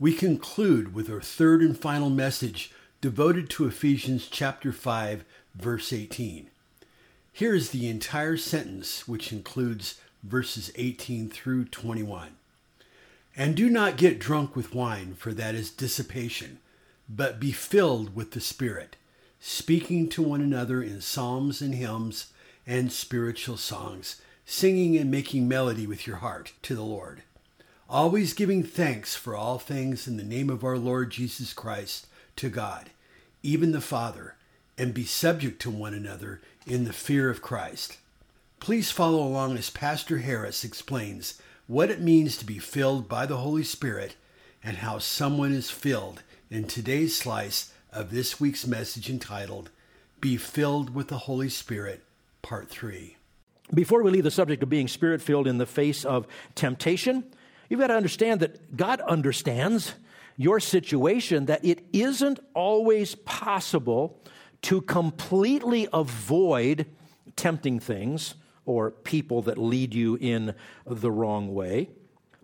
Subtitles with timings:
[0.00, 5.24] we conclude with our third and final message devoted to Ephesians chapter 5,
[5.56, 6.50] verse 18.
[7.32, 12.28] Here is the entire sentence, which includes verses 18 through 21.
[13.36, 16.58] And do not get drunk with wine, for that is dissipation,
[17.08, 18.96] but be filled with the Spirit,
[19.40, 22.32] speaking to one another in psalms and hymns
[22.66, 27.22] and spiritual songs, singing and making melody with your heart to the Lord
[27.88, 32.50] always giving thanks for all things in the name of our Lord Jesus Christ to
[32.50, 32.90] God,
[33.42, 34.34] even the Father,
[34.76, 37.96] and be subject to one another in the fear of Christ.
[38.60, 43.38] Please follow along as Pastor Harris explains what it means to be filled by the
[43.38, 44.16] Holy Spirit
[44.62, 49.70] and how someone is filled in today's slice of this week's message entitled
[50.20, 52.02] Be Filled with the Holy Spirit,
[52.42, 53.16] Part 3.
[53.72, 57.24] Before we leave the subject of being spirit filled in the face of temptation,
[57.68, 59.94] You've got to understand that God understands
[60.36, 64.22] your situation, that it isn't always possible
[64.62, 66.86] to completely avoid
[67.36, 70.54] tempting things or people that lead you in
[70.86, 71.88] the wrong way.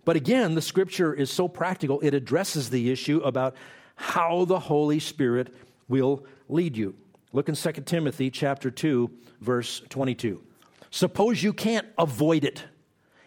[0.03, 3.55] But again, the scripture is so practical, it addresses the issue about
[3.95, 5.53] how the Holy Spirit
[5.87, 6.95] will lead you.
[7.31, 9.09] Look in 2 Timothy chapter 2
[9.41, 10.41] verse 22.
[10.89, 12.63] Suppose you can't avoid it.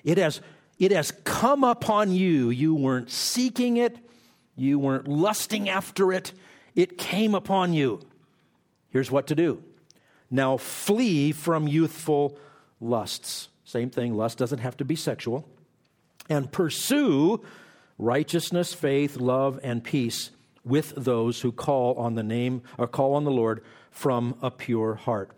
[0.04, 0.41] It has
[0.78, 2.50] it has come upon you.
[2.50, 3.98] You weren't seeking it,
[4.56, 6.32] you weren't lusting after it.
[6.74, 8.00] It came upon you.
[8.90, 9.62] Here's what to do
[10.30, 12.38] now flee from youthful
[12.80, 13.48] lusts.
[13.64, 15.48] Same thing, lust doesn't have to be sexual.
[16.28, 17.44] And pursue
[17.98, 20.30] righteousness, faith, love, and peace
[20.64, 24.94] with those who call on the name or call on the Lord from a pure
[24.94, 25.30] heart.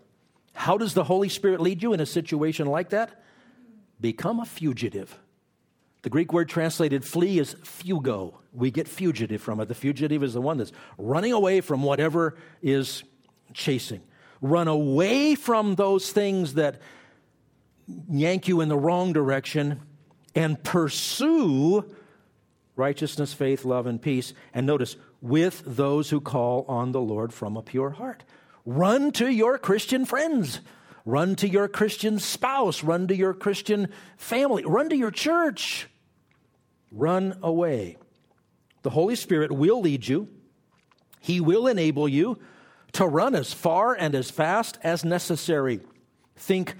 [0.53, 3.23] How does the Holy Spirit lead you in a situation like that?
[3.99, 5.17] Become a fugitive.
[6.03, 8.35] The Greek word translated flee is fugo.
[8.53, 9.67] We get fugitive from it.
[9.67, 13.03] The fugitive is the one that's running away from whatever is
[13.53, 14.01] chasing.
[14.41, 16.81] Run away from those things that
[18.09, 19.79] yank you in the wrong direction
[20.33, 21.85] and pursue
[22.75, 24.33] righteousness, faith, love, and peace.
[24.53, 28.23] And notice, with those who call on the Lord from a pure heart.
[28.65, 30.61] Run to your Christian friends.
[31.05, 32.83] Run to your Christian spouse.
[32.83, 34.63] Run to your Christian family.
[34.65, 35.87] Run to your church.
[36.91, 37.97] Run away.
[38.83, 40.27] The Holy Spirit will lead you,
[41.19, 42.39] He will enable you
[42.93, 45.79] to run as far and as fast as necessary.
[46.35, 46.75] Think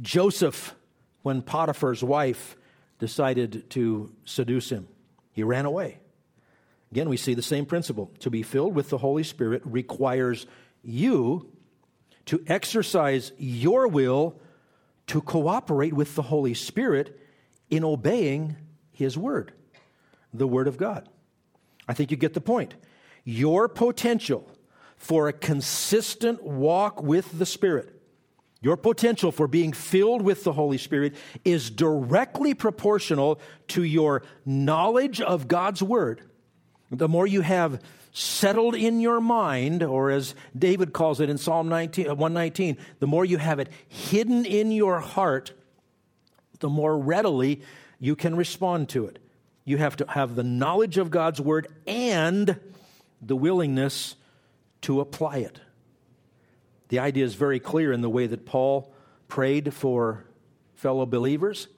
[0.00, 0.74] Joseph
[1.22, 2.56] when Potiphar's wife
[2.98, 4.88] decided to seduce him.
[5.32, 5.98] He ran away.
[6.90, 8.10] Again, we see the same principle.
[8.20, 10.46] To be filled with the Holy Spirit requires
[10.82, 11.50] you
[12.26, 14.40] to exercise your will
[15.08, 17.18] to cooperate with the Holy Spirit
[17.70, 18.56] in obeying
[19.02, 19.52] His Word,
[20.32, 21.08] the Word of God.
[21.88, 22.74] I think you get the point.
[23.24, 24.48] Your potential
[24.96, 28.00] for a consistent walk with the Spirit,
[28.60, 35.20] your potential for being filled with the Holy Spirit is directly proportional to your knowledge
[35.20, 36.22] of God's Word.
[36.90, 37.82] The more you have
[38.12, 43.06] settled in your mind, or as David calls it in Psalm 19, 119, uh, the
[43.06, 45.52] more you have it hidden in your heart,
[46.60, 47.62] the more readily
[48.02, 49.20] you can respond to it.
[49.64, 52.58] You have to have the knowledge of God's word and
[53.20, 54.16] the willingness
[54.80, 55.60] to apply it.
[56.88, 58.92] The idea is very clear in the way that Paul
[59.28, 60.24] prayed for
[60.74, 61.68] fellow believers.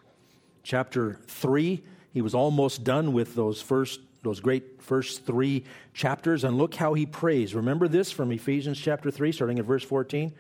[0.63, 6.57] Chapter 3, he was almost done with those first those great first three chapters, and
[6.57, 7.55] look how he prays.
[7.55, 10.33] Remember this from Ephesians chapter 3, starting at verse 14?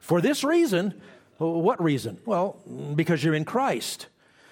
[0.00, 1.00] For this reason,
[1.38, 2.18] what reason?
[2.26, 2.58] Well,
[2.96, 4.08] because you're in Christ.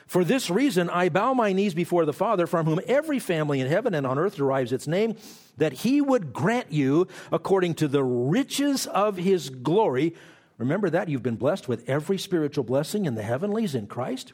[0.08, 3.68] For this reason, I bow my knees before the Father, from whom every family in
[3.68, 5.16] heaven and on earth derives its name,
[5.58, 10.14] that he would grant you, according to the riches of his glory.
[10.56, 14.32] Remember that you've been blessed with every spiritual blessing in the heavenlies in Christ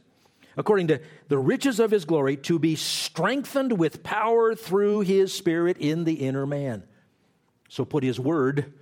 [0.57, 5.77] according to the riches of his glory, to be strengthened with power through his Spirit
[5.79, 6.85] in the inner man.
[7.69, 8.73] So put his word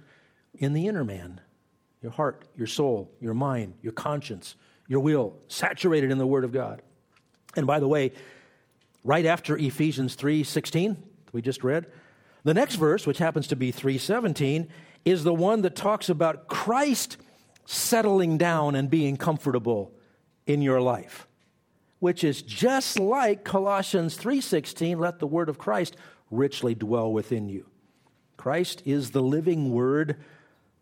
[0.54, 1.40] in the inner man
[2.02, 4.56] your heart, your soul, your mind, your conscience,
[4.92, 6.82] your will, saturated in the word of God.
[7.56, 8.12] And by the way,
[9.02, 11.02] right after Ephesians 3 16,
[11.32, 11.86] we just read,
[12.44, 14.68] The next verse, which happens to be 317,
[15.06, 17.16] is the one that talks about Christ
[17.64, 19.92] settling down and being comfortable
[20.46, 21.26] in your life,
[21.98, 25.96] which is just like Colossians 3:16, let the word of Christ
[26.30, 27.64] richly dwell within you.
[28.36, 30.16] Christ is the living word,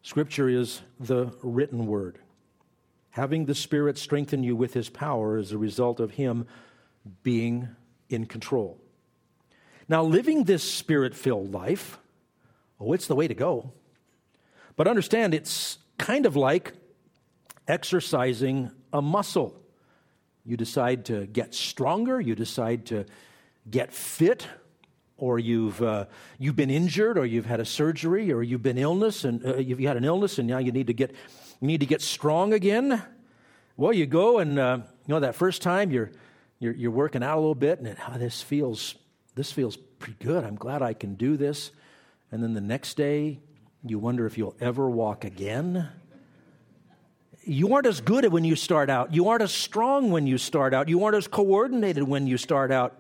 [0.03, 2.19] scripture is the written word.
[3.11, 6.47] Having the Spirit strengthen you with his power is a result of him
[7.23, 7.69] being
[8.09, 8.81] in control.
[9.89, 11.99] Now, living this spirit filled life,
[12.79, 13.73] oh, it's the way to go.
[14.77, 16.75] But understand, it's kind of like
[17.67, 19.61] exercising a muscle.
[20.45, 23.05] You decide to get stronger, you decide to
[23.69, 24.47] get fit,
[25.17, 26.07] or you've, uh,
[26.39, 29.81] you've been injured, or you've had a surgery, or you've been illness, and uh, you've
[29.81, 31.15] had an illness, and now you need to get,
[31.61, 33.03] you need to get strong again.
[33.77, 36.11] Well, you go and uh, you know that first time you're,
[36.59, 38.95] you're, you're working out a little bit, and oh, this feels
[39.35, 40.45] this feels pretty good.
[40.45, 41.71] I'm glad I can do this.
[42.33, 43.41] And then the next day,
[43.85, 45.89] you wonder if you'll ever walk again
[47.45, 49.15] you aren't as good when you start out.
[49.15, 50.89] You aren't as strong when you start out.
[50.89, 52.97] You aren't as coordinated when you start out.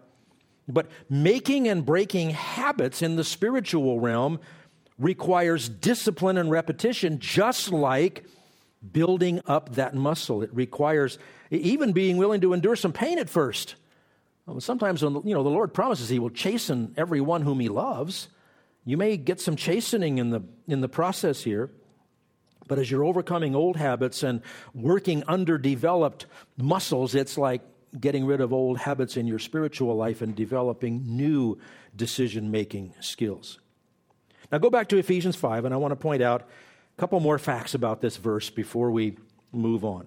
[0.66, 4.40] But making and breaking habits in the spiritual realm
[4.98, 8.24] requires discipline and repetition, just like
[8.92, 10.42] building up that muscle.
[10.42, 11.18] It requires
[11.50, 13.74] even being willing to endure some pain at first.
[14.58, 18.28] Sometimes, when, you know, the Lord promises He will chasten everyone whom He loves.
[18.84, 21.70] You may get some chastening in the, in the process here.
[22.66, 24.42] But as you're overcoming old habits and
[24.74, 26.26] working underdeveloped
[26.56, 27.62] muscles, it's like
[27.98, 31.58] getting rid of old habits in your spiritual life and developing new
[31.94, 33.58] decision making skills.
[34.52, 36.48] Now go back to Ephesians 5, and I want to point out
[37.00, 39.16] couple more facts about this verse before we
[39.52, 40.06] move on.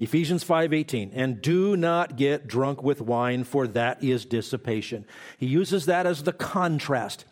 [0.00, 5.06] Ephesians 5:18 and do not get drunk with wine for that is dissipation.
[5.38, 7.24] He uses that as the contrast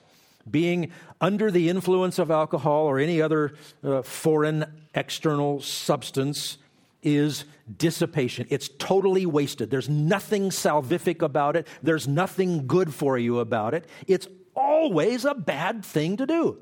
[0.51, 0.91] being
[1.21, 3.53] under the influence of alcohol or any other
[3.83, 4.65] uh, foreign
[4.95, 6.57] external substance
[7.03, 7.45] is
[7.77, 8.47] dissipation.
[8.49, 9.71] It's totally wasted.
[9.71, 13.85] There's nothing salvific about it, there's nothing good for you about it.
[14.07, 16.57] It's always a bad thing to do.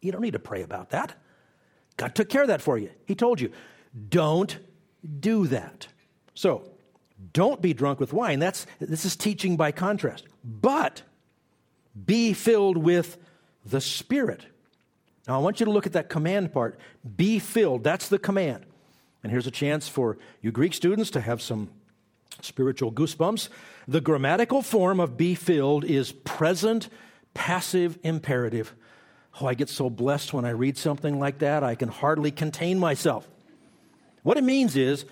[0.00, 1.16] You don't need to pray about that.
[1.98, 2.90] God took care of that for you.
[3.04, 3.52] He told you,
[4.08, 4.58] don't
[5.20, 5.88] do that.
[6.34, 6.70] So,
[7.32, 8.38] don't be drunk with wine.
[8.38, 10.24] That's, this is teaching by contrast.
[10.44, 11.02] But
[12.06, 13.18] be filled with
[13.66, 14.46] the Spirit.
[15.26, 16.78] Now, I want you to look at that command part.
[17.16, 17.84] Be filled.
[17.84, 18.64] That's the command.
[19.22, 21.70] And here's a chance for you Greek students to have some
[22.40, 23.48] spiritual goosebumps.
[23.88, 26.88] The grammatical form of be filled is present
[27.34, 28.74] passive imperative.
[29.40, 32.78] Oh, I get so blessed when I read something like that, I can hardly contain
[32.78, 33.28] myself.
[34.22, 35.04] What it means is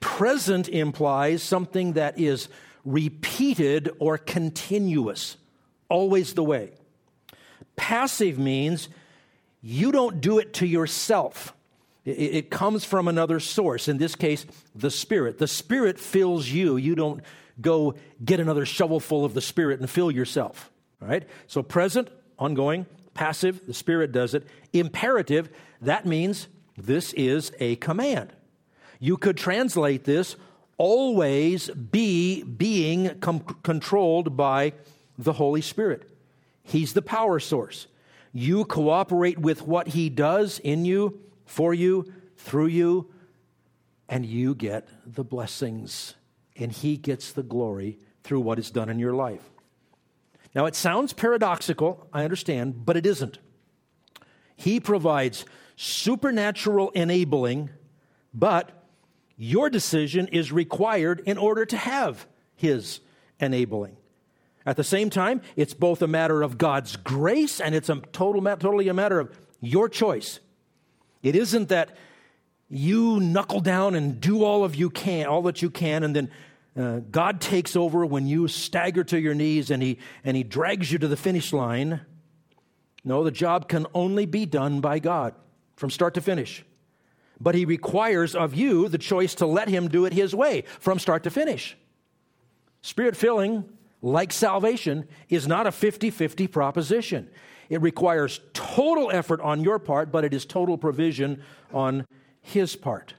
[0.00, 2.48] present implies something that is
[2.84, 5.36] repeated or continuous
[5.88, 6.72] always the way.
[7.76, 8.88] Passive means
[9.62, 11.54] you don't do it to yourself.
[12.04, 13.88] It, comes from another source.
[13.88, 14.44] In this case,
[14.74, 15.38] the Spirit.
[15.38, 16.76] The Spirit fills you.
[16.76, 17.22] You don't
[17.58, 20.70] go get another shovelful of the Spirit and fill yourself.
[21.00, 21.26] All right?
[21.46, 22.84] So, present, ongoing,
[23.14, 24.46] passive, the Spirit does it.
[24.72, 25.50] Imperative,
[25.80, 28.32] that means this is a command.
[28.98, 30.36] You could translate this
[30.76, 34.72] always be being com- controlled by
[35.18, 36.08] the Holy Spirit.
[36.62, 37.86] He's the power source.
[38.32, 43.10] You cooperate with what He does in you, for you, through you,
[44.08, 46.14] and you get the blessings.
[46.56, 49.53] And He gets the glory through what is done in your life.
[50.54, 53.38] Now, it sounds paradoxical, I understand, but it isn't.
[54.56, 55.44] He provides
[55.76, 57.70] supernatural enabling,
[58.32, 58.70] but
[59.36, 63.00] your decision is required in order to have His
[63.40, 63.96] enabling.
[64.64, 68.42] At the same time, it's both a matter of God's grace and it's a total,
[68.56, 70.40] totally a matter of your choice.
[71.22, 71.96] It isn't that
[72.70, 76.30] you knuckle down and do all of you can, all that you can, and then
[76.76, 80.90] uh, God takes over when you stagger to your knees and he, and he drags
[80.90, 82.00] you to the finish line.
[83.04, 85.34] No, the job can only be done by God
[85.76, 86.64] from start to finish.
[87.40, 90.98] But he requires of you the choice to let him do it his way from
[90.98, 91.76] start to finish.
[92.80, 93.64] Spirit filling
[94.04, 97.30] like salvation, is not a 50 50 proposition.
[97.70, 102.06] It requires total effort on your part, but it is total provision on
[102.42, 103.14] His part.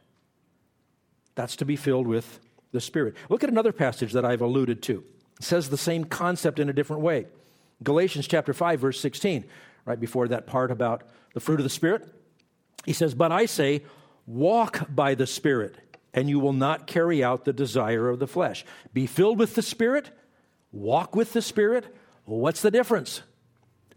[1.34, 2.40] That's to be filled with
[2.72, 3.16] the Spirit.
[3.30, 5.04] Look at another passage that I've alluded to.
[5.40, 7.28] It says the same concept in a different way.
[7.84, 9.46] Galatians chapter 5, verse 16,
[9.86, 11.04] right before that part about
[11.34, 12.08] the fruit of the Spirit.
[12.86, 13.84] He says, But I say,
[14.26, 15.76] walk by the Spirit,
[16.14, 18.66] and you will not carry out the desire of the flesh.
[18.94, 20.12] Be filled with the Spirit
[20.72, 21.86] walk with the Spirit,
[22.26, 23.22] what's the difference?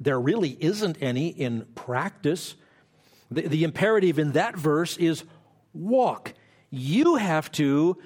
[0.01, 2.55] there really isn't any in practice.
[3.31, 5.25] The, the imperative in that verse is
[5.73, 6.35] walk.
[6.71, 7.99] You have to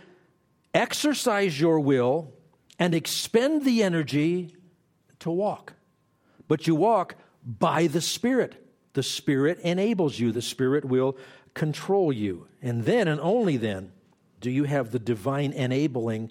[0.74, 2.32] exercise your will
[2.78, 4.54] and expend the energy
[5.20, 5.74] to walk.
[6.48, 7.14] But you walk
[7.44, 8.54] by the Spirit.
[8.94, 11.16] The Spirit enables you, the Spirit will
[11.54, 12.46] control you.
[12.60, 13.92] And then and only then
[14.40, 16.30] do you have the divine enabling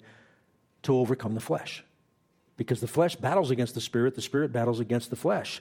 [0.82, 1.84] to overcome the flesh.
[2.56, 5.60] Because the flesh battles against the Spirit, the Spirit battles against the flesh.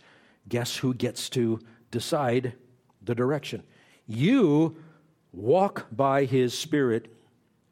[0.49, 1.59] Guess who gets to
[1.89, 2.53] decide
[3.01, 3.63] the direction?
[4.07, 4.77] You
[5.31, 7.13] walk by His Spirit,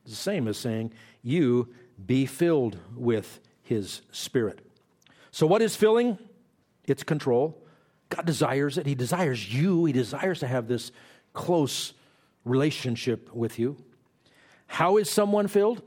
[0.09, 1.69] the same as saying, you
[2.05, 4.59] be filled with His Spirit.
[5.31, 6.17] So, what is filling?
[6.85, 7.61] It's control.
[8.09, 8.85] God desires it.
[8.85, 9.85] He desires you.
[9.85, 10.91] He desires to have this
[11.33, 11.93] close
[12.43, 13.77] relationship with you.
[14.67, 15.83] How is someone filled?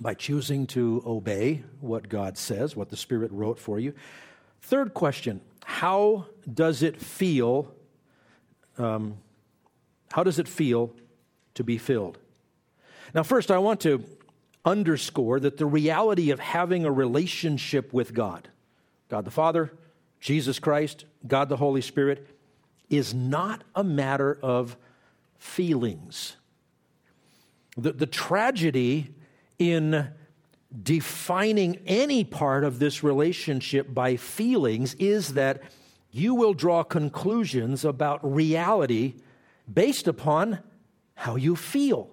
[0.00, 3.94] By choosing to obey what God says, what the Spirit wrote for you.
[4.60, 7.72] Third question How does it feel?
[8.76, 9.16] Um,
[10.12, 10.92] how does it feel
[11.54, 12.18] to be filled?
[13.16, 14.04] Now, first, I want to
[14.62, 18.50] underscore that the reality of having a relationship with God,
[19.08, 19.72] God the Father,
[20.20, 22.28] Jesus Christ, God the Holy Spirit,
[22.90, 24.76] is not a matter of
[25.38, 26.36] feelings.
[27.78, 29.14] The, the tragedy
[29.58, 30.08] in
[30.82, 35.62] defining any part of this relationship by feelings is that
[36.10, 39.14] you will draw conclusions about reality
[39.72, 40.58] based upon
[41.14, 42.10] how you feel.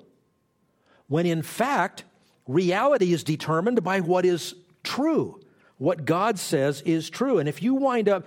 [1.07, 2.03] When in fact,
[2.47, 5.39] reality is determined by what is true.
[5.77, 7.39] What God says is true.
[7.39, 8.25] And if you wind up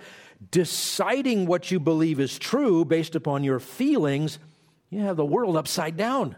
[0.51, 4.39] deciding what you believe is true based upon your feelings,
[4.89, 6.35] you have the world upside down.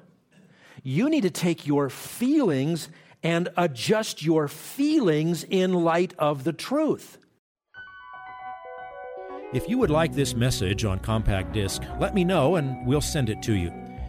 [0.83, 2.89] You need to take your feelings
[3.21, 7.17] and adjust your feelings in light of the truth.
[9.51, 13.29] If you would like this message on compact disc, let me know and we'll send
[13.29, 13.88] it to you.